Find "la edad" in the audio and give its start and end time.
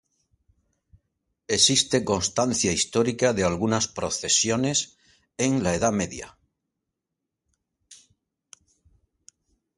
5.61-5.91